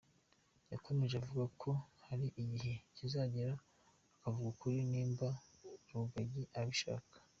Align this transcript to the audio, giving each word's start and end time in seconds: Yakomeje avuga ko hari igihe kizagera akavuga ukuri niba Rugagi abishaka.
Yakomeje 0.73 1.15
avuga 1.21 1.45
ko 1.61 1.71
hari 2.07 2.27
igihe 2.43 2.73
kizagera 2.95 3.53
akavuga 4.15 4.47
ukuri 4.53 4.79
niba 4.93 5.27
Rugagi 5.89 6.43
abishaka. 6.59 7.15